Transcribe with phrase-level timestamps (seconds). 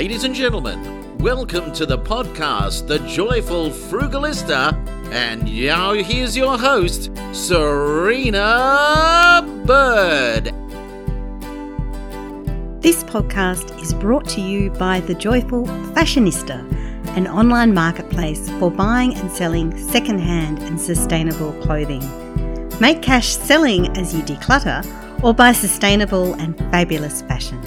[0.00, 4.72] Ladies and gentlemen, welcome to the podcast, The Joyful Frugalista.
[5.12, 10.54] And now here's your host, Serena Bird.
[12.80, 16.60] This podcast is brought to you by The Joyful Fashionista,
[17.14, 22.00] an online marketplace for buying and selling secondhand and sustainable clothing.
[22.80, 24.82] Make cash selling as you declutter
[25.22, 27.60] or buy sustainable and fabulous fashion.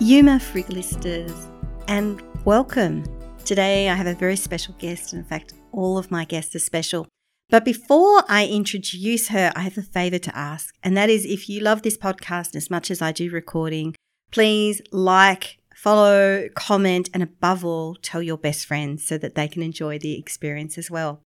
[0.00, 1.50] Yuma Frugalistas,
[1.88, 3.02] and welcome.
[3.44, 5.12] Today I have a very special guest.
[5.12, 7.08] And in fact, all of my guests are special.
[7.50, 11.48] But before I introduce her, I have a favor to ask, and that is if
[11.48, 13.96] you love this podcast as much as I do recording,
[14.30, 19.62] please like, follow, comment, and above all, tell your best friends so that they can
[19.62, 21.22] enjoy the experience as well.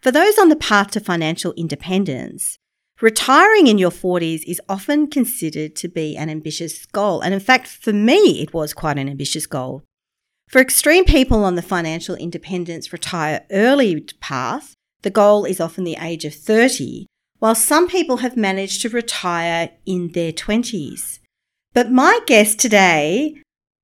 [0.00, 2.56] For those on the path to financial independence,
[3.00, 7.20] Retiring in your 40s is often considered to be an ambitious goal.
[7.20, 9.82] And in fact, for me, it was quite an ambitious goal.
[10.48, 15.98] For extreme people on the financial independence retire early path, the goal is often the
[16.00, 17.06] age of 30,
[17.40, 21.18] while some people have managed to retire in their 20s.
[21.72, 23.42] But my guest today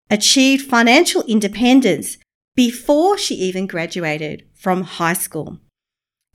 [0.08, 2.16] achieved financial independence
[2.54, 5.58] before she even graduated from high school.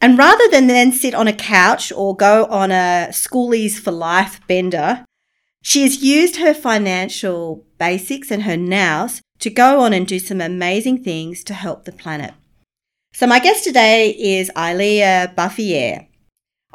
[0.02, 4.40] And rather than then sit on a couch or go on a schoolies for life
[4.48, 5.06] bender,
[5.62, 10.42] she has used her financial basics and her nows to go on and do some
[10.42, 12.34] amazing things to help the planet.
[13.14, 16.08] So my guest today is Ilea Buffier.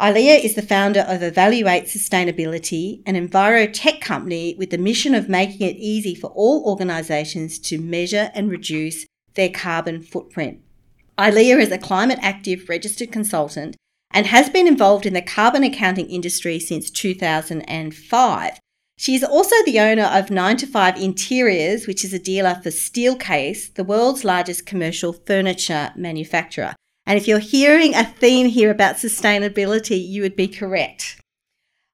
[0.01, 5.29] Ilea is the founder of Evalue8 Sustainability, an enviro tech company with the mission of
[5.29, 10.63] making it easy for all organisations to measure and reduce their carbon footprint.
[11.21, 13.77] Ilea is a climate active registered consultant
[14.11, 18.59] and has been involved in the carbon accounting industry since 2005.
[18.97, 23.85] She is also the owner of Ninetwofive Interiors, which is a dealer for Steelcase, the
[23.85, 26.75] world's largest commercial furniture manufacturer.
[27.05, 31.21] And if you're hearing a theme here about sustainability, you would be correct.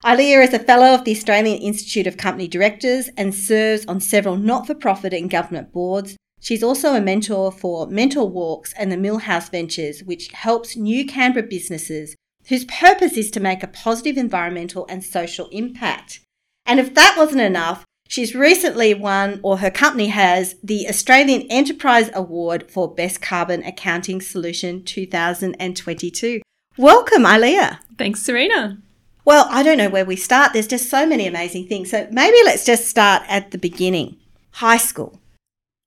[0.05, 4.37] Ilea is a fellow of the Australian Institute of Company Directors and serves on several
[4.37, 8.97] not for profit and government boards, She's also a mentor for Mentor Walks and the
[8.97, 12.15] Millhouse Ventures, which helps new Canberra businesses
[12.49, 16.21] whose purpose is to make a positive environmental and social impact.
[16.65, 22.11] And if that wasn't enough, she's recently won, or her company has, the Australian Enterprise
[22.15, 26.41] Award for Best Carbon Accounting Solution 2022.
[26.77, 27.79] Welcome, Ilea.
[27.99, 28.79] Thanks, Serena.
[29.25, 30.53] Well, I don't know where we start.
[30.53, 31.91] There's just so many amazing things.
[31.91, 34.19] So maybe let's just start at the beginning.
[34.53, 35.19] High school.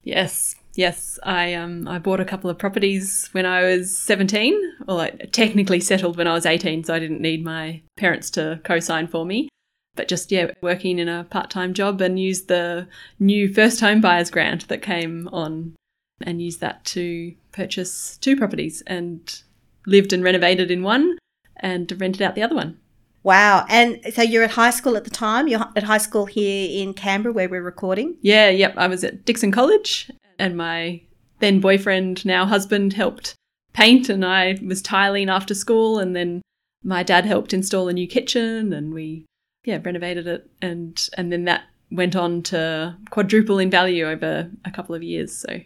[0.03, 1.19] Yes, yes.
[1.23, 4.59] I um I bought a couple of properties when I was seventeen.
[4.87, 8.61] Well, I technically settled when I was eighteen, so I didn't need my parents to
[8.63, 9.49] co-sign for me.
[9.95, 12.87] But just yeah, working in a part-time job and used the
[13.19, 15.75] new first home buyers grant that came on,
[16.21, 19.41] and used that to purchase two properties and
[19.85, 21.17] lived and renovated in one
[21.57, 22.79] and rented out the other one.
[23.23, 23.65] Wow.
[23.69, 25.47] And so you're at high school at the time?
[25.47, 28.15] You're at high school here in Canberra where we're recording?
[28.21, 28.73] Yeah, yep.
[28.77, 31.01] I was at Dixon College and my
[31.39, 33.35] then boyfriend, now husband, helped
[33.73, 36.41] paint and I was tiling after school and then
[36.83, 39.25] my dad helped install a new kitchen and we
[39.65, 44.71] yeah, renovated it and and then that went on to quadruple in value over a
[44.71, 45.35] couple of years.
[45.35, 45.59] So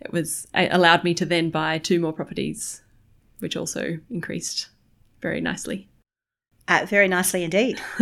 [0.00, 2.82] it was it allowed me to then buy two more properties,
[3.38, 4.68] which also increased
[5.20, 5.89] very nicely.
[6.70, 7.82] Uh, very nicely indeed.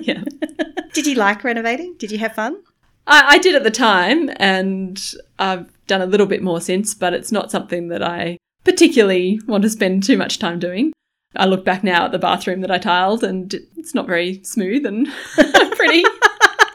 [0.00, 0.24] yeah.
[0.94, 1.94] did you like renovating?
[1.98, 2.62] Did you have fun?
[3.06, 4.98] I, I did at the time, and
[5.38, 9.62] I've done a little bit more since, but it's not something that I particularly want
[9.64, 10.94] to spend too much time doing.
[11.36, 14.86] I look back now at the bathroom that I tiled, and it's not very smooth
[14.86, 15.06] and
[15.76, 16.02] pretty.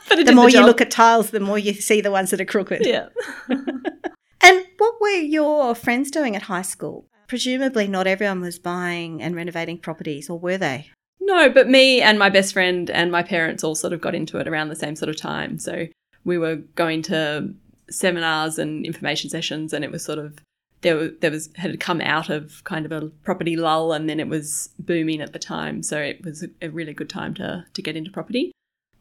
[0.10, 2.42] But the more the you look at tiles, the more you see the ones that
[2.42, 2.86] are crooked.
[2.86, 3.08] Yeah.
[3.50, 7.08] and what were your friends doing at high school?
[7.28, 10.92] Presumably, not everyone was buying and renovating properties, or were they?
[11.26, 14.38] No, but me and my best friend and my parents all sort of got into
[14.40, 15.58] it around the same sort of time.
[15.58, 15.88] So
[16.26, 17.54] we were going to
[17.90, 20.40] seminars and information sessions, and it was sort of
[20.82, 21.10] there.
[21.10, 24.70] There was had come out of kind of a property lull, and then it was
[24.80, 25.82] booming at the time.
[25.82, 28.52] So it was a really good time to to get into property.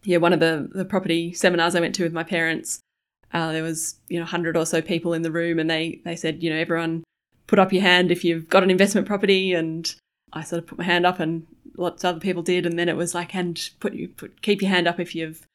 [0.05, 2.81] Yeah, one of the the property seminars I went to with my parents,
[3.33, 6.15] uh, there was you know hundred or so people in the room, and they they
[6.15, 7.03] said you know everyone
[7.49, 9.95] put up your hand if you've got an investment property and
[10.33, 11.47] I sort of put my hand up and
[11.77, 14.63] lots of other people did, and then it was like, and put you put keep
[14.63, 15.47] your hand up if you've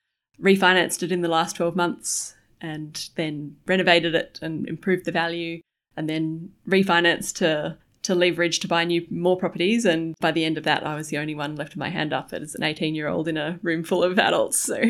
[0.42, 5.62] refinanced it in the last twelve months, and then renovated it and improved the value,
[5.96, 9.86] and then refinanced to to leverage to buy new more properties.
[9.86, 12.14] And by the end of that, I was the only one left with my hand
[12.14, 14.58] up as an eighteen year old in a room full of adults.
[14.58, 14.82] So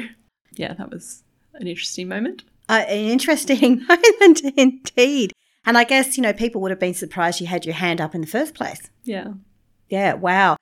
[0.54, 2.44] yeah, that was an interesting moment.
[2.70, 5.34] Uh, an interesting moment indeed.
[5.66, 8.16] And I guess, you know, people would have been surprised you had your hand up
[8.16, 8.90] in the first place.
[9.04, 9.34] Yeah.
[9.90, 10.56] Yeah, wow.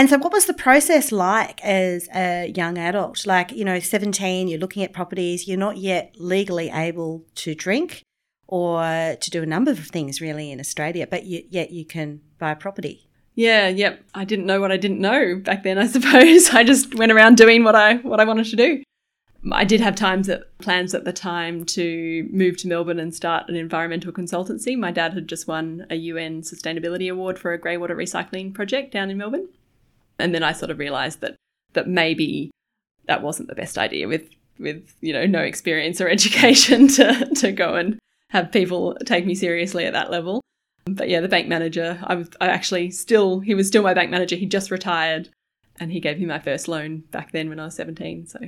[0.00, 3.26] And so, what was the process like as a young adult?
[3.26, 8.02] Like, you know, 17, you're looking at properties, you're not yet legally able to drink
[8.46, 8.80] or
[9.20, 12.54] to do a number of things really in Australia, but you, yet you can buy
[12.54, 13.10] property.
[13.34, 14.02] Yeah, yep.
[14.14, 16.48] I didn't know what I didn't know back then, I suppose.
[16.48, 18.82] I just went around doing what I what I wanted to do.
[19.52, 23.50] I did have times that plans at the time to move to Melbourne and start
[23.50, 24.78] an environmental consultancy.
[24.78, 28.92] My dad had just won a UN sustainability award for a grey water recycling project
[28.92, 29.48] down in Melbourne.
[30.20, 31.36] And then I sort of realized that
[31.72, 32.50] that maybe
[33.06, 34.28] that wasn't the best idea with
[34.58, 39.34] with, you know, no experience or education to to go and have people take me
[39.34, 40.40] seriously at that level.
[40.86, 44.10] But yeah, the bank manager, I was I actually still he was still my bank
[44.10, 44.36] manager.
[44.36, 45.28] He just retired
[45.78, 48.38] and he gave me my first loan back then when I was 17, so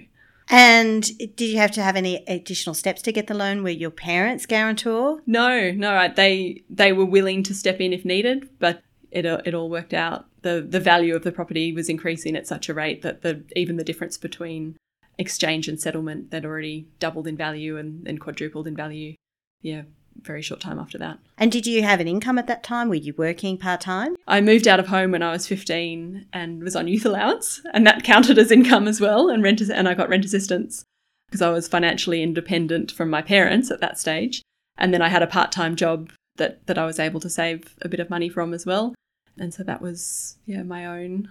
[0.48, 3.62] and did you have to have any additional steps to get the loan?
[3.62, 5.22] Were your parents guarantor?
[5.26, 6.12] No, no.
[6.14, 10.26] They they were willing to step in if needed, but it it all worked out.
[10.42, 13.76] The The value of the property was increasing at such a rate that the even
[13.76, 14.76] the difference between
[15.18, 19.14] exchange and settlement that already doubled in value and, and quadrupled in value.
[19.60, 19.82] Yeah,
[20.20, 21.18] very short time after that.
[21.38, 22.88] And did you have an income at that time?
[22.88, 24.16] Were you working part time?
[24.26, 27.86] I moved out of home when I was 15 and was on youth allowance, and
[27.86, 29.28] that counted as income as well.
[29.28, 30.84] And rent and I got rent assistance
[31.26, 34.42] because I was financially independent from my parents at that stage.
[34.76, 37.76] And then I had a part time job that that I was able to save
[37.82, 38.94] a bit of money from as well.
[39.38, 41.28] And so that was yeah my own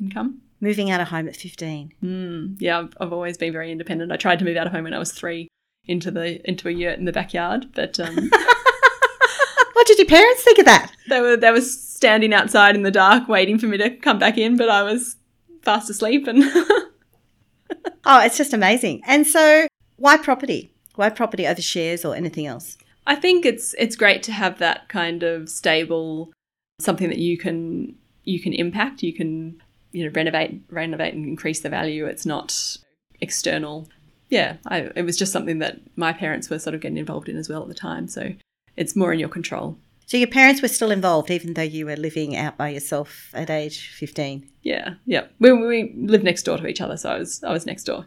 [0.00, 0.42] income.
[0.60, 1.92] Moving out of home at 15.
[2.04, 4.12] Mm, yeah, I've, I've always been very independent.
[4.12, 5.48] I tried to move out of home when I was three
[5.86, 7.66] into the into a yurt in the backyard.
[7.74, 8.14] But um,
[9.72, 10.92] what did your parents think of that?
[11.08, 14.38] They were they were standing outside in the dark, waiting for me to come back
[14.38, 15.16] in, but I was
[15.62, 16.26] fast asleep.
[16.26, 16.42] And
[18.04, 19.02] oh, it's just amazing.
[19.06, 19.66] And so,
[19.96, 20.72] why property?
[20.94, 22.76] Why property over shares or anything else?
[23.06, 26.32] I think it's it's great to have that kind of stable
[26.84, 27.94] something that you can
[28.24, 29.02] you can impact.
[29.02, 29.60] You can
[29.92, 32.06] you know renovate renovate and increase the value.
[32.06, 32.76] It's not
[33.20, 33.88] external
[34.32, 37.36] yeah, I, it was just something that my parents were sort of getting involved in
[37.36, 38.08] as well at the time.
[38.08, 38.32] So
[38.78, 39.76] it's more in your control.
[40.06, 43.50] So your parents were still involved, even though you were living out by yourself at
[43.50, 44.48] age fifteen.
[44.62, 45.26] Yeah, yeah.
[45.38, 48.06] We, we lived next door to each other, so I was I was next door.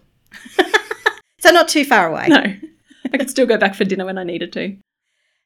[1.39, 2.27] so not too far away.
[3.05, 4.75] No, I could still go back for dinner when I needed to.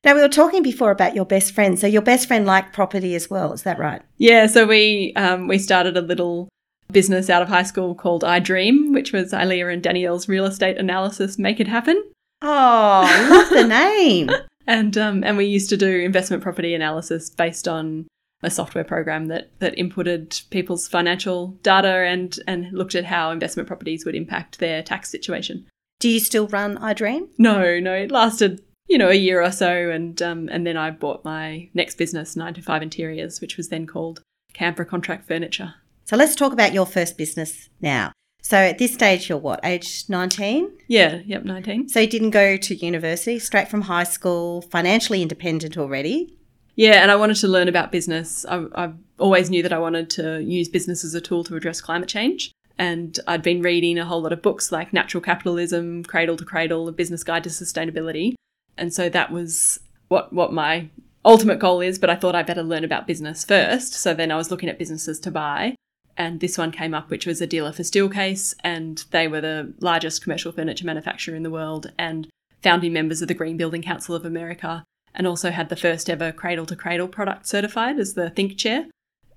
[0.04, 1.78] Now we were talking before about your best friend.
[1.78, 3.52] So your best friend liked property as well.
[3.52, 4.02] Is that right?
[4.18, 4.48] Yeah.
[4.48, 6.50] So we um, we started a little
[6.92, 10.78] business out of high school called I Dream, which was Ilea and Danielle's real estate
[10.78, 12.02] analysis Make It Happen.
[12.42, 14.30] Oh, love the name.
[14.68, 18.08] and um, and we used to do investment property analysis based on
[18.42, 23.68] a software program that that inputted people's financial data and and looked at how investment
[23.68, 25.68] properties would impact their tax situation.
[26.00, 27.28] Do you still run iDream?
[27.38, 27.94] No, no.
[27.94, 31.70] It lasted you know a year or so, and um, and then I bought my
[31.74, 34.22] next business, Ninetwofive Interiors, which was then called
[34.54, 35.76] Canberra Contract Furniture.
[36.06, 38.12] So let's talk about your first business now.
[38.42, 40.72] So at this stage, you're what, age 19?
[40.88, 41.90] Yeah, yep, 19.
[41.90, 46.36] So you didn't go to university, straight from high school, financially independent already?
[46.76, 48.46] Yeah, and I wanted to learn about business.
[48.50, 51.82] I, I always knew that I wanted to use business as a tool to address
[51.82, 52.52] climate change.
[52.78, 56.88] And I'd been reading a whole lot of books like Natural Capitalism, Cradle to Cradle,
[56.88, 58.36] A Business Guide to Sustainability.
[58.80, 60.90] And so that was what, what my
[61.24, 63.94] ultimate goal is, but I thought I better learn about business first.
[63.94, 65.76] So then I was looking at businesses to buy
[66.20, 69.74] and this one came up, which was a dealer for Steelcase, and they were the
[69.80, 72.28] largest commercial furniture manufacturer in the world and
[72.62, 74.84] founding members of the Green Building Council of America,
[75.16, 78.88] and also had the first ever cradle to cradle product certified as the Think Chair.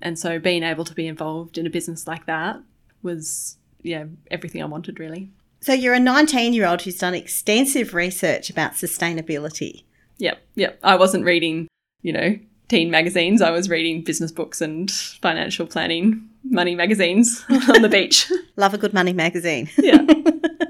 [0.00, 2.60] And so being able to be involved in a business like that
[3.00, 5.30] was, yeah, everything I wanted really.
[5.62, 9.84] So you're a 19 year old who's done extensive research about sustainability.
[10.18, 10.78] Yep, yep.
[10.82, 11.68] I wasn't reading,
[12.02, 13.40] you know, teen magazines.
[13.40, 18.30] I was reading business books and financial planning money magazines on the beach.
[18.56, 19.70] Love a good money magazine.
[19.78, 20.04] Yeah.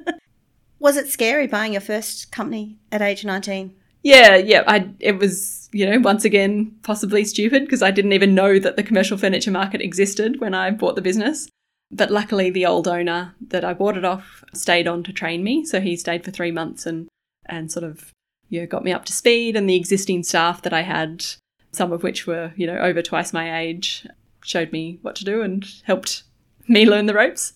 [0.78, 3.75] was it scary buying your first company at age 19?
[4.02, 4.62] Yeah, yeah.
[4.66, 8.76] I it was, you know, once again possibly stupid because I didn't even know that
[8.76, 11.49] the commercial furniture market existed when I bought the business.
[11.92, 15.64] But luckily the old owner that I bought it off stayed on to train me,
[15.64, 17.08] so he stayed for 3 months and
[17.46, 18.12] and sort of
[18.49, 21.25] you know, got me up to speed and the existing staff that I had
[21.72, 24.06] some of which were, you know, over twice my age,
[24.44, 26.22] showed me what to do and helped
[26.68, 27.54] me learn the ropes.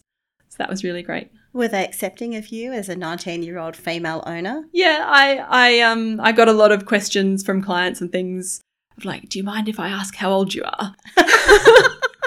[0.48, 1.30] So that was really great.
[1.52, 4.64] Were they accepting of you as a 19-year-old female owner?
[4.72, 8.60] Yeah, I I um I got a lot of questions from clients and things
[8.96, 10.94] of like, "Do you mind if I ask how old you are?"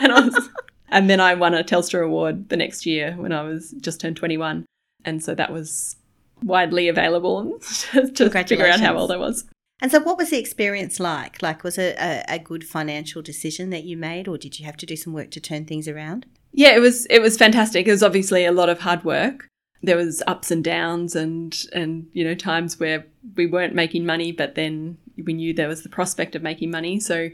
[0.02, 0.50] and I was
[0.92, 4.18] and then I won a Telstra award the next year when I was just turned
[4.18, 4.66] 21.
[5.06, 5.96] And so that was
[6.44, 7.60] widely available
[7.92, 9.46] to figure out how old I was.
[9.82, 11.42] And so, what was the experience like?
[11.42, 14.76] Like, was it a, a, good financial decision that you made, or did you have
[14.78, 16.26] to do some work to turn things around?
[16.52, 17.06] Yeah, it was.
[17.06, 17.88] It was fantastic.
[17.88, 19.48] It was obviously a lot of hard work.
[19.82, 23.06] There was ups and downs, and and you know times where
[23.38, 27.00] we weren't making money, but then we knew there was the prospect of making money.
[27.00, 27.30] So,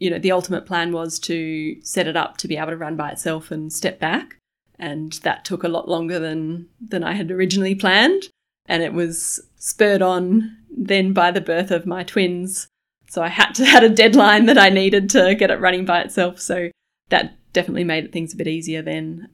[0.00, 2.96] you know, the ultimate plan was to set it up to be able to run
[2.96, 4.38] by itself and step back,
[4.78, 8.24] and that took a lot longer than than I had originally planned.
[8.66, 12.66] And it was spurred on then by the birth of my twins.
[13.08, 16.00] So I had to had a deadline that I needed to get it running by
[16.00, 16.40] itself.
[16.40, 16.70] So
[17.10, 19.28] that definitely made things a bit easier then.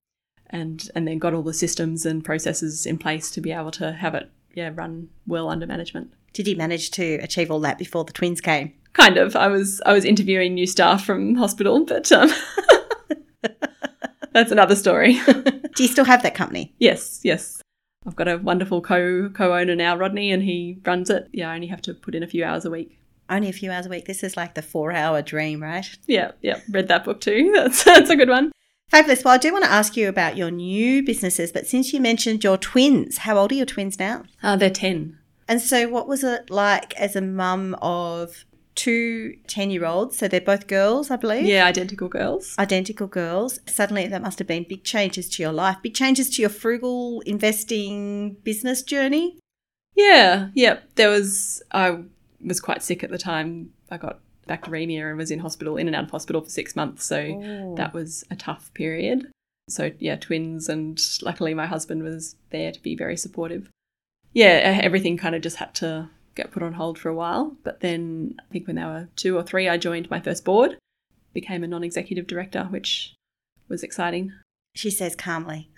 [0.50, 3.92] And and then got all the systems and processes in place to be able to
[3.92, 6.12] have it yeah run well under management.
[6.36, 8.74] Did you manage to achieve all that before the twins came?
[8.92, 9.34] Kind of.
[9.34, 12.30] I was I was interviewing new staff from hospital, but um,
[14.34, 15.18] that's another story.
[15.26, 16.74] Do you still have that company?
[16.78, 17.62] Yes, yes.
[18.06, 21.26] I've got a wonderful co co owner now, Rodney, and he runs it.
[21.32, 22.98] Yeah, I only have to put in a few hours a week.
[23.30, 24.04] Only a few hours a week.
[24.04, 25.86] This is like the four hour dream, right?
[26.06, 26.60] Yeah, yeah.
[26.68, 27.50] Read that book too.
[27.54, 28.52] That's that's a good one.
[28.90, 29.24] Fabulous.
[29.24, 32.44] Well, I do want to ask you about your new businesses, but since you mentioned
[32.44, 34.24] your twins, how old are your twins now?
[34.42, 35.18] Uh, they're 10.
[35.48, 38.44] And so, what was it like as a mum of
[38.76, 40.16] two 10 year olds.
[40.16, 41.46] So they're both girls, I believe.
[41.46, 42.54] Yeah, identical girls.
[42.58, 43.58] Identical girls.
[43.66, 47.22] Suddenly, that must have been big changes to your life, big changes to your frugal
[47.22, 49.38] investing business journey.
[49.96, 50.80] Yeah, yeah.
[50.94, 52.02] There was, I
[52.44, 53.72] was quite sick at the time.
[53.90, 57.04] I got bacteremia and was in hospital, in and out of hospital for six months.
[57.04, 57.74] So Ooh.
[57.76, 59.30] that was a tough period.
[59.68, 63.68] So, yeah, twins, and luckily my husband was there to be very supportive.
[64.36, 67.56] Yeah, everything kind of just had to get put on hold for a while.
[67.64, 70.76] But then I think when they were two or three, I joined my first board,
[71.32, 73.14] became a non executive director, which
[73.70, 74.34] was exciting.
[74.74, 75.70] She says calmly.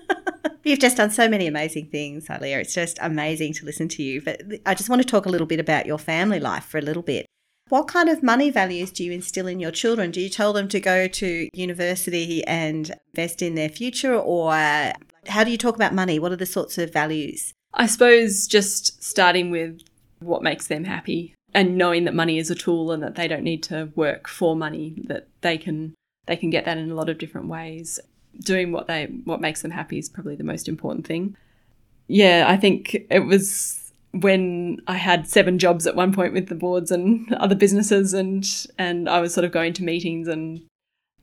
[0.64, 2.58] You've just done so many amazing things, Ilea.
[2.58, 4.20] It's just amazing to listen to you.
[4.20, 6.82] But I just want to talk a little bit about your family life for a
[6.82, 7.24] little bit.
[7.68, 10.10] What kind of money values do you instill in your children?
[10.10, 14.52] Do you tell them to go to university and invest in their future, or
[15.28, 16.18] how do you talk about money?
[16.18, 17.52] What are the sorts of values?
[17.74, 19.82] I suppose just starting with
[20.20, 23.42] what makes them happy and knowing that money is a tool and that they don't
[23.42, 25.94] need to work for money that they can
[26.26, 27.98] they can get that in a lot of different ways.
[28.40, 31.36] Doing what they what makes them happy is probably the most important thing.
[32.08, 36.54] Yeah i think it was when i had seven jobs at one point with the
[36.54, 40.60] boards and other businesses and and i was sort of going to meetings and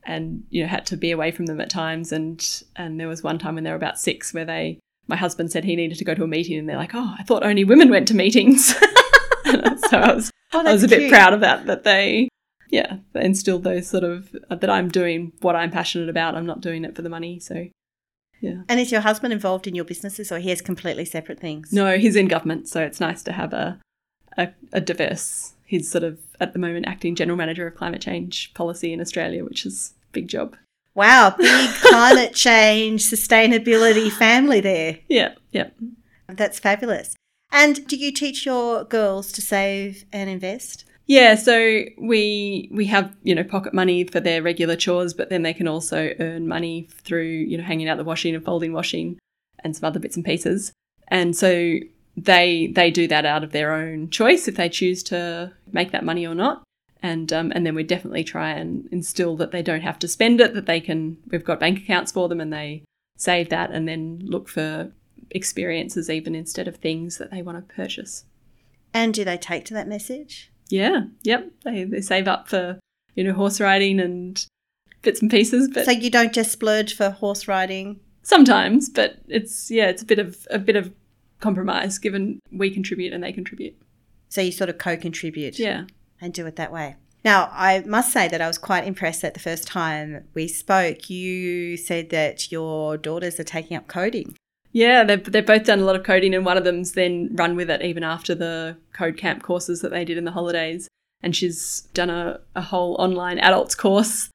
[0.09, 2.11] and you know had to be away from them at times.
[2.11, 4.79] And and there was one time when they were about six where they
[5.09, 7.23] my husband said he needed to go to a meeting and they're like, oh, I
[7.23, 8.67] thought only women went to meetings.
[8.75, 11.11] so I was, oh, I was a bit cute.
[11.11, 12.29] proud of that, that they,
[12.69, 16.35] yeah, they instilled those sort of, uh, that I'm doing what I'm passionate about.
[16.35, 17.39] I'm not doing it for the money.
[17.39, 17.67] So,
[18.39, 18.61] yeah.
[18.69, 21.73] And is your husband involved in your businesses or he has completely separate things?
[21.73, 22.69] No, he's in government.
[22.69, 23.79] So it's nice to have a,
[24.37, 28.53] a, a diverse, he's sort of at the moment acting general manager of climate change
[28.53, 30.55] policy in Australia, which is a big job.
[30.95, 34.99] Wow, big climate change, sustainability family there.
[35.07, 35.69] Yeah, yeah.
[36.27, 37.15] That's fabulous.
[37.51, 40.85] And do you teach your girls to save and invest?
[41.07, 45.41] Yeah, so we we have you know pocket money for their regular chores, but then
[45.41, 49.17] they can also earn money through you know hanging out the washing and folding washing
[49.63, 50.71] and some other bits and pieces.
[51.07, 51.79] And so
[52.15, 56.05] they they do that out of their own choice if they choose to make that
[56.05, 56.63] money or not
[57.01, 60.41] and um, and then we definitely try and instill that they don't have to spend
[60.41, 62.83] it that they can we've got bank accounts for them and they
[63.17, 64.91] save that and then look for
[65.31, 68.25] experiences even instead of things that they want to purchase.
[68.93, 70.51] And do they take to that message?
[70.69, 71.51] Yeah yep.
[71.63, 72.79] They, they save up for
[73.15, 74.45] you know horse riding and
[75.01, 77.99] bits and pieces but so you don't just splurge for horse riding?
[78.23, 80.93] Sometimes but it's yeah it's a bit of a bit of
[81.39, 83.77] compromise given we contribute and they contribute.
[84.27, 85.57] So you sort of co-contribute?
[85.57, 85.85] Yeah
[86.21, 86.95] and do it that way.
[87.25, 91.09] Now, I must say that I was quite impressed that the first time we spoke,
[91.09, 94.35] you said that your daughters are taking up coding.
[94.71, 97.55] Yeah, they've, they've both done a lot of coding, and one of them's then run
[97.55, 100.87] with it even after the code camp courses that they did in the holidays.
[101.21, 104.29] And she's done a, a whole online adults course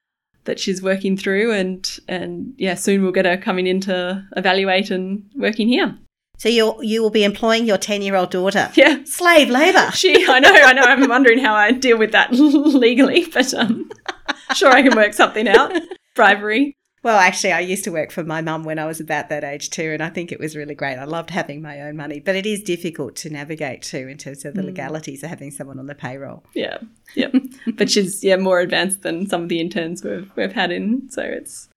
[0.44, 4.90] that she's working through, and and yeah, soon we'll get her coming in to Evalue8
[4.90, 5.96] and working here.
[6.36, 8.70] So you you will be employing your ten year old daughter.
[8.74, 9.90] Yeah, slave labor.
[9.92, 10.82] She, I know, I know.
[10.82, 13.90] I'm wondering how I deal with that legally, but um,
[14.54, 15.72] sure I can work something out.
[16.14, 16.76] Bribery.
[17.04, 19.68] Well, actually, I used to work for my mum when I was about that age
[19.68, 20.96] too, and I think it was really great.
[20.96, 24.46] I loved having my own money, but it is difficult to navigate too in terms
[24.46, 24.66] of the mm.
[24.66, 26.44] legalities of having someone on the payroll.
[26.54, 26.78] Yeah,
[27.14, 27.28] yeah.
[27.74, 31.20] but she's yeah more advanced than some of the interns we've we've had in, so
[31.20, 31.68] it's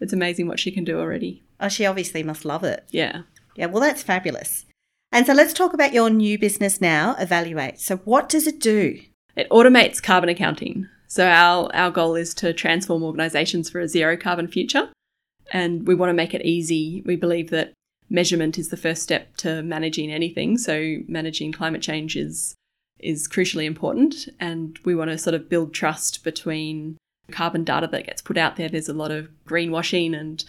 [0.00, 1.44] it's amazing what she can do already.
[1.60, 2.84] Oh, she obviously must love it.
[2.90, 3.22] Yeah,
[3.56, 4.66] Yeah, well, that's fabulous.
[5.10, 7.78] And so let's talk about your new business now, Evalue8.
[7.78, 8.98] So, what does it do?
[9.36, 10.88] It automates carbon accounting.
[11.06, 14.88] So, our, our goal is to transform organizations for a zero carbon future.
[15.52, 17.02] And we want to make it easy.
[17.04, 17.74] We believe that
[18.08, 20.56] measurement is the first step to managing anything.
[20.56, 22.54] So, managing climate change is,
[22.98, 24.30] is crucially important.
[24.40, 26.96] And we want to sort of build trust between
[27.30, 28.70] carbon data that gets put out there.
[28.70, 30.42] There's a lot of greenwashing and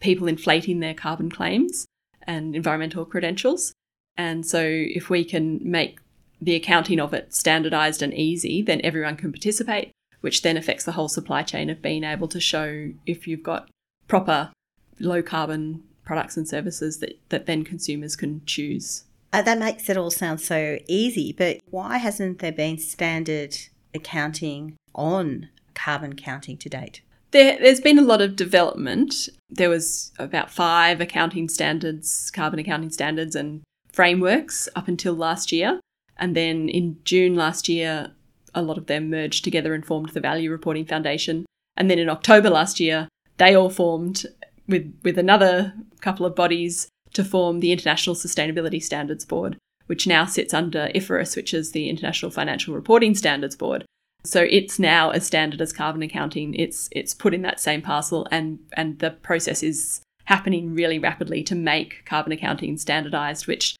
[0.00, 1.86] people inflating their carbon claims
[2.26, 3.72] and environmental credentials.
[4.16, 5.98] And so, if we can make
[6.40, 10.92] the accounting of it standardized and easy, then everyone can participate, which then affects the
[10.92, 13.70] whole supply chain of being able to show if you've got
[14.08, 14.50] proper
[14.98, 19.04] low carbon products and services that, that then consumers can choose.
[19.32, 23.56] Uh, that makes it all sound so easy, but why hasn't there been standard
[23.94, 27.00] accounting on carbon counting to date?
[27.32, 29.28] There, has been a lot of development.
[29.48, 35.80] There was about five accounting standards, carbon accounting standards, and frameworks up until last year.
[36.18, 38.12] And then in June last year,
[38.54, 41.46] a lot of them merged together and formed the Value Reporting Foundation.
[41.76, 43.08] And then in October last year,
[43.38, 44.26] they all formed
[44.68, 50.26] with, with another couple of bodies to form the International Sustainability Standards Board, which now
[50.26, 53.86] sits under IFRS, which is the International Financial Reporting Standards Board.
[54.24, 56.54] So it's now as standard as carbon accounting.
[56.54, 61.42] It's it's put in that same parcel, and and the process is happening really rapidly
[61.42, 63.76] to make carbon accounting standardized, which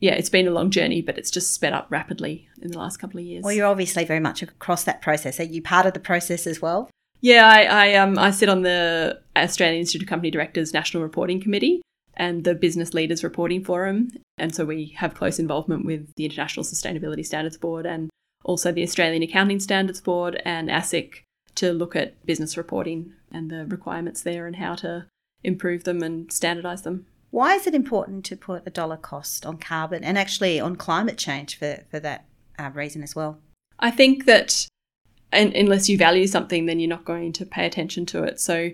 [0.00, 2.98] yeah, it's been a long journey, but it's just sped up rapidly in the last
[2.98, 3.42] couple of years.
[3.42, 5.40] Well, you're obviously very much across that process.
[5.40, 6.88] Are you part of the process as well?
[7.20, 11.40] Yeah, I, I um I sit on the Australian Institute of Company Directors National Reporting
[11.40, 11.82] Committee
[12.14, 16.64] and the Business Leaders Reporting Forum, and so we have close involvement with the International
[16.64, 18.10] Sustainability Standards Board and
[18.44, 21.24] also the Australian Accounting Standards Board and ASIC
[21.56, 25.06] to look at business reporting and the requirements there and how to
[25.42, 27.06] improve them and standardise them.
[27.30, 31.18] Why is it important to put a dollar cost on carbon and actually on climate
[31.18, 32.24] change for, for that
[32.58, 33.38] uh, reason as well?
[33.78, 34.66] I think that
[35.30, 38.40] and, unless you value something, then you're not going to pay attention to it.
[38.40, 38.72] So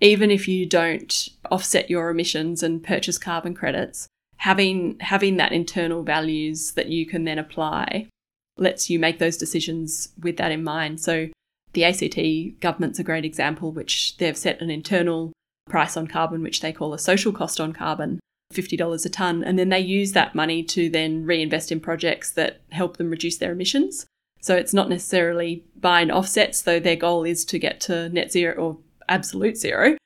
[0.00, 6.02] even if you don't offset your emissions and purchase carbon credits, having having that internal
[6.02, 8.08] values that you can then apply
[8.56, 11.00] lets you make those decisions with that in mind.
[11.00, 11.28] So
[11.72, 15.32] the ACT government's a great example, which they've set an internal
[15.68, 18.20] price on carbon, which they call a social cost on carbon,
[18.52, 19.42] $50 a tonne.
[19.42, 23.38] And then they use that money to then reinvest in projects that help them reduce
[23.38, 24.06] their emissions.
[24.40, 28.54] So it's not necessarily buying offsets, though their goal is to get to net zero
[28.54, 29.96] or absolute zero.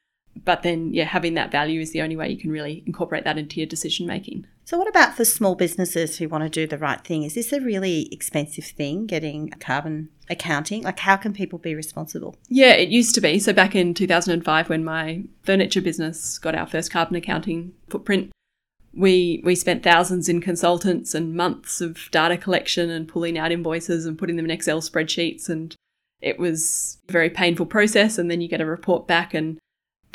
[0.44, 3.38] But then, yeah, having that value is the only way you can really incorporate that
[3.38, 4.46] into your decision making.
[4.64, 7.22] So, what about for small businesses who want to do the right thing?
[7.22, 10.82] Is this a really expensive thing, getting carbon accounting?
[10.82, 12.36] Like, how can people be responsible?
[12.48, 13.38] Yeah, it used to be.
[13.38, 18.32] So, back in 2005, when my furniture business got our first carbon accounting footprint,
[18.96, 24.06] we we spent thousands in consultants and months of data collection and pulling out invoices
[24.06, 25.76] and putting them in Excel spreadsheets and
[26.22, 29.58] it was a very painful process and then you get a report back and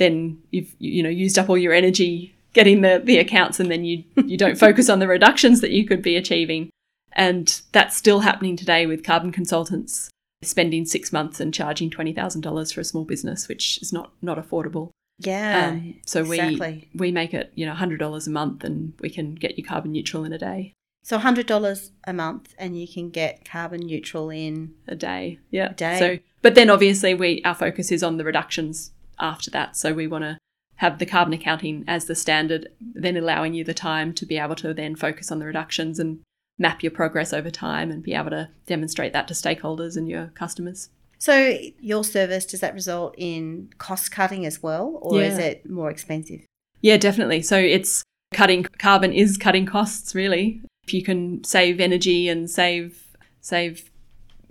[0.01, 3.85] then you've you know used up all your energy getting the, the accounts and then
[3.85, 6.69] you you don't focus on the reductions that you could be achieving.
[7.13, 10.09] And that's still happening today with carbon consultants
[10.43, 14.11] spending six months and charging twenty thousand dollars for a small business, which is not
[14.21, 14.91] not affordable.
[15.19, 15.69] Yeah.
[15.69, 16.89] Um, so exactly.
[16.93, 19.63] we we make it you know hundred dollars a month, and we can get you
[19.63, 20.73] carbon neutral in a day.
[21.03, 25.39] So hundred dollars a month, and you can get carbon neutral in a day.
[25.51, 25.99] Yeah, a day.
[25.99, 29.77] So, but then obviously we our focus is on the reductions after that.
[29.77, 30.37] So we want to
[30.77, 34.55] have the carbon accounting as the standard, then allowing you the time to be able
[34.55, 36.21] to then focus on the reductions and
[36.57, 40.27] map your progress over time and be able to demonstrate that to stakeholders and your
[40.35, 40.89] customers.
[41.19, 45.27] So, your service, does that result in cost cutting as well, or yeah.
[45.27, 46.41] is it more expensive?
[46.81, 47.43] Yeah, definitely.
[47.43, 48.03] So, it's
[48.33, 50.61] cutting carbon is cutting costs, really.
[50.87, 53.90] If you can save energy and save, save,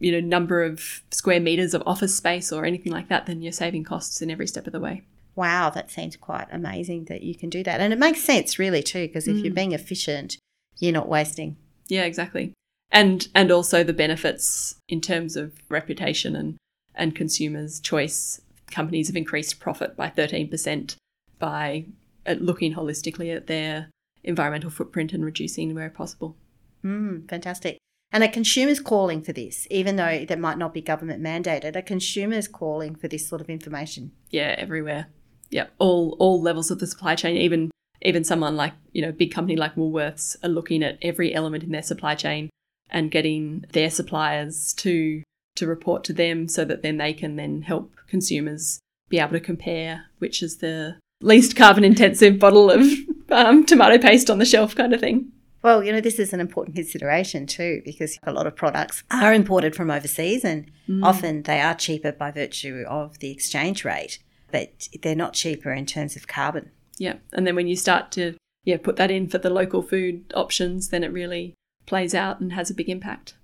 [0.01, 3.53] you know, number of square meters of office space or anything like that, then you're
[3.53, 5.03] saving costs in every step of the way
[5.41, 7.81] wow, that seems quite amazing that you can do that.
[7.81, 9.45] And it makes sense, really, too, because if mm.
[9.45, 10.37] you're being efficient,
[10.79, 11.57] you're not wasting.
[11.89, 12.53] Yeah, exactly.
[12.91, 16.57] And and also the benefits in terms of reputation and
[16.95, 18.41] and consumers' choice.
[18.71, 20.97] Companies have increased profit by 13%
[21.39, 21.87] by
[22.27, 23.89] uh, looking holistically at their
[24.23, 26.37] environmental footprint and reducing where possible.
[26.85, 27.79] Mm, fantastic.
[28.13, 31.83] And a consumer's calling for this, even though that might not be government mandated, a
[31.83, 34.11] consumer's calling for this sort of information.
[34.31, 35.07] Yeah, everywhere
[35.51, 37.71] yeah, all all levels of the supply chain, even
[38.03, 41.73] even someone like you know big company like Woolworths are looking at every element in
[41.73, 42.49] their supply chain
[42.89, 45.23] and getting their suppliers to
[45.57, 49.41] to report to them so that then they can then help consumers be able to
[49.41, 52.83] compare which is the least carbon intensive bottle of
[53.31, 55.31] um, tomato paste on the shelf kind of thing.
[55.63, 59.35] Well, you know, this is an important consideration too, because a lot of products are
[59.35, 61.05] imported from overseas and mm.
[61.05, 64.19] often they are cheaper by virtue of the exchange rate,
[64.51, 66.71] but they're not cheaper in terms of carbon.
[66.99, 67.17] Yeah.
[67.33, 70.89] And then when you start to yeah, put that in for the local food options,
[70.89, 71.55] then it really
[71.87, 73.35] plays out and has a big impact.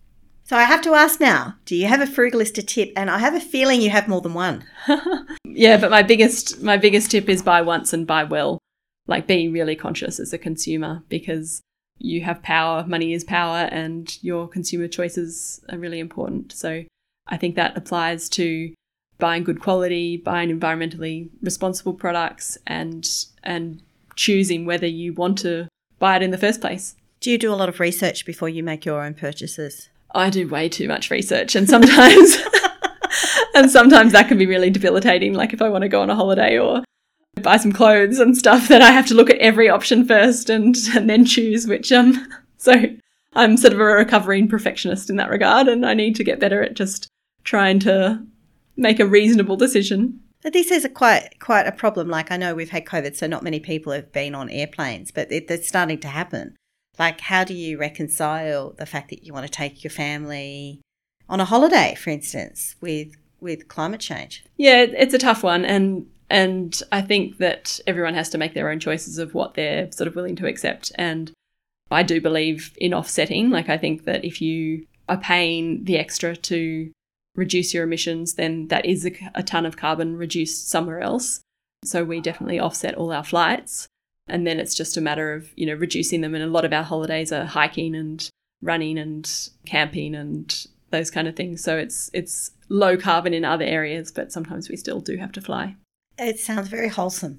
[0.44, 2.92] So I have to ask now, do you have a frugalista tip?
[2.94, 4.64] And I have a feeling you have more than one.
[5.44, 8.58] yeah, but my biggest my biggest tip is buy once and buy well.
[9.08, 11.60] Like be really conscious as a consumer because
[11.98, 16.52] you have power, money is power, and your consumer choices are really important.
[16.52, 16.84] So
[17.26, 18.72] I think that applies to
[19.18, 23.08] buying good quality, buying environmentally responsible products and
[23.42, 23.82] and
[24.14, 26.96] choosing whether you want to buy it in the first place.
[27.20, 29.88] Do you do a lot of research before you make your own purchases?
[30.14, 32.36] I do way too much research and sometimes
[33.54, 36.14] and sometimes that can be really debilitating like if I want to go on a
[36.14, 36.84] holiday or
[37.42, 40.76] buy some clothes and stuff that I have to look at every option first and
[40.94, 42.72] and then choose which um so
[43.34, 46.62] I'm sort of a recovering perfectionist in that regard and I need to get better
[46.62, 47.08] at just
[47.44, 48.24] trying to
[48.76, 50.20] make a reasonable decision.
[50.42, 52.08] But this is a quite quite a problem.
[52.08, 55.30] Like I know we've had COVID, so not many people have been on airplanes, but
[55.30, 56.56] it, it's starting to happen.
[56.98, 60.80] Like, how do you reconcile the fact that you want to take your family
[61.28, 64.44] on a holiday, for instance, with with climate change?
[64.56, 68.70] Yeah, it's a tough one, and and I think that everyone has to make their
[68.70, 70.92] own choices of what they're sort of willing to accept.
[70.96, 71.32] And
[71.90, 73.50] I do believe in offsetting.
[73.50, 76.90] Like, I think that if you are paying the extra to
[77.36, 81.40] reduce your emissions, then that is a, a ton of carbon reduced somewhere else.
[81.84, 83.86] So we definitely offset all our flights.
[84.26, 86.34] And then it's just a matter of, you know, reducing them.
[86.34, 88.28] And a lot of our holidays are hiking and
[88.60, 89.30] running and
[89.64, 91.62] camping and those kind of things.
[91.62, 95.40] So it's it's low carbon in other areas, but sometimes we still do have to
[95.40, 95.76] fly.
[96.18, 97.38] It sounds very wholesome.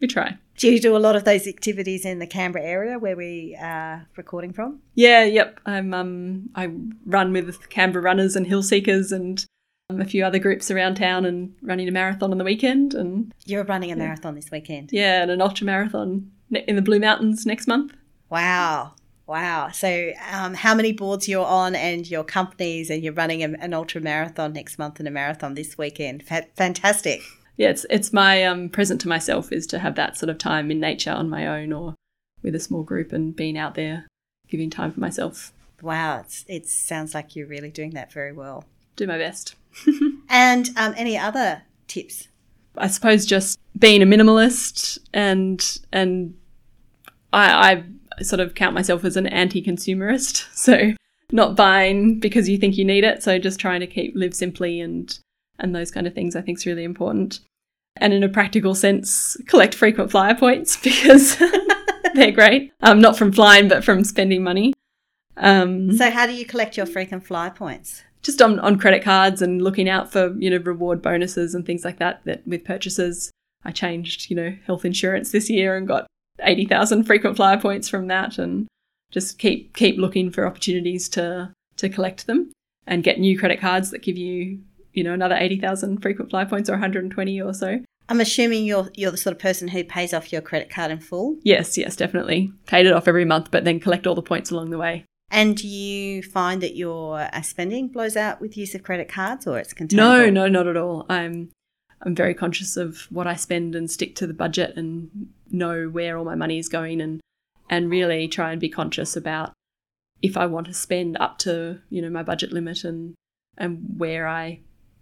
[0.00, 0.38] we try.
[0.56, 4.06] Do you do a lot of those activities in the Canberra area where we are
[4.16, 4.80] recording from?
[4.94, 5.58] Yeah, yep.
[5.66, 6.70] I'm um I
[7.06, 9.44] run with Canberra runners and hill seekers and
[9.88, 12.94] a few other groups around town and running a marathon on the weekend.
[12.94, 14.04] And you're running a yeah.
[14.04, 14.90] marathon this weekend.
[14.92, 17.94] Yeah, and an ultra marathon in the Blue Mountains next month.
[18.28, 18.94] Wow.
[19.26, 19.70] Wow.
[19.70, 24.00] So, um, how many boards you're on and your companies, and you're running an ultra
[24.00, 26.24] marathon next month and a marathon this weekend?
[26.28, 27.22] F- fantastic.
[27.60, 30.70] Yeah, it's, it's my um, present to myself is to have that sort of time
[30.70, 31.94] in nature on my own or
[32.42, 34.06] with a small group and being out there
[34.48, 35.52] giving time for myself.
[35.82, 36.20] Wow.
[36.20, 38.64] It's, it sounds like you're really doing that very well.
[38.96, 39.56] Do my best.
[40.30, 42.28] and um, any other tips?
[42.78, 46.38] I suppose just being a minimalist and and
[47.30, 47.84] I,
[48.18, 50.46] I sort of count myself as an anti-consumerist.
[50.54, 50.94] So
[51.30, 53.22] not buying because you think you need it.
[53.22, 55.18] So just trying to keep live simply and
[55.60, 57.40] and those kind of things I think is really important.
[57.96, 61.36] And in a practical sense, collect frequent flyer points because
[62.14, 62.72] they're great.
[62.80, 64.72] Um, not from flying, but from spending money.
[65.36, 68.02] Um, so how do you collect your frequent flyer points?
[68.22, 71.84] just on, on credit cards and looking out for, you know, reward bonuses and things
[71.84, 73.30] like that, that with purchases,
[73.64, 76.06] I changed, you know, health insurance this year and got
[76.40, 78.66] 80,000 frequent flyer points from that and
[79.10, 82.52] just keep, keep looking for opportunities to, to collect them
[82.86, 84.60] and get new credit cards that give you,
[84.92, 87.80] you know, another 80,000 frequent flyer points or 120 or so.
[88.08, 90.98] I'm assuming you're you're the sort of person who pays off your credit card in
[90.98, 91.36] full.
[91.44, 92.52] Yes, yes, definitely.
[92.66, 95.04] Paid it off every month, but then collect all the points along the way.
[95.30, 99.46] And do you find that your uh, spending blows out with use of credit cards
[99.46, 100.10] or it's containable?
[100.10, 101.06] No, no, not at all.
[101.08, 101.50] I'm
[102.02, 106.18] I'm very conscious of what I spend and stick to the budget and know where
[106.18, 107.20] all my money is going and
[107.68, 109.52] and really try and be conscious about
[110.20, 113.14] if I want to spend up to, you know, my budget limit and
[113.56, 114.60] and where I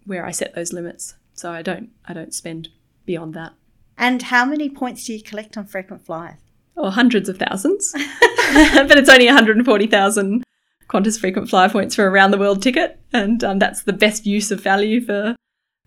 [0.08, 1.14] where I set those limits.
[1.34, 2.68] So I don't I don't spend
[3.06, 3.52] beyond that.
[3.96, 6.38] And how many points do you collect on frequent flyers?
[6.76, 10.44] Oh, hundreds of thousands, but it's only 140,000
[10.88, 14.26] Qantas frequent flyer points for a round the world ticket, and um, that's the best
[14.26, 15.36] use of value for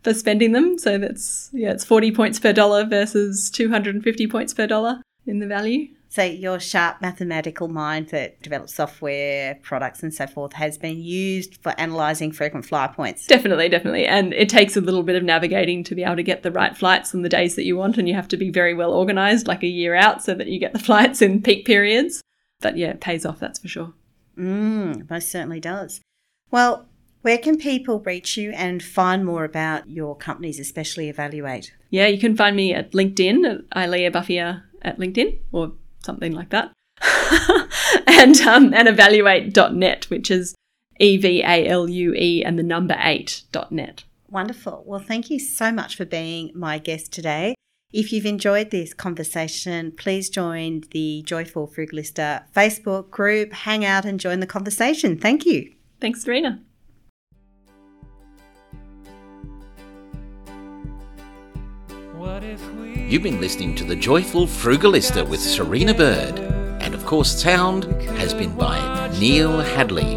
[0.04, 0.78] for spending them.
[0.78, 5.48] So that's yeah, it's 40 points per dollar versus 250 points per dollar in the
[5.48, 5.90] value.
[6.12, 11.56] So your sharp mathematical mind that develops software, products and so forth has been used
[11.64, 13.26] for analysing frequent flyer points.
[13.28, 14.06] Definitely, definitely.
[14.06, 16.76] And it takes a little bit of navigating to be able to get the right
[16.76, 19.48] flights on the days that you want and you have to be very well organised
[19.48, 22.22] like a year out so that you get the flights in peak periods.
[22.60, 23.94] But yeah, it pays off, that's for sure.
[24.38, 26.02] Mm, most certainly does.
[26.52, 26.88] Well,
[27.22, 31.72] where can people reach you and find more about your companies, especially Evalue8?
[31.90, 36.50] Yeah, you can find me at LinkedIn at Ilea Buffier at LinkedIn or something like
[36.50, 36.72] that.
[38.08, 40.56] and um, and evalue8.net, which is
[41.00, 44.04] E V A L U E and the number eight.net.
[44.30, 44.84] Wonderful.
[44.86, 47.56] Well, thank you so much for being my guest today.
[47.92, 54.18] If you've enjoyed this conversation, please join the Joyful Frugalista Facebook group, hang out and
[54.18, 55.18] join the conversation.
[55.18, 55.74] Thank you.
[56.00, 56.62] Thanks, Serena.
[63.12, 66.40] You've been listening to The Joyful Frugalista with Serena Bird.
[66.82, 70.16] And of course, sound has been by Neil Hadley.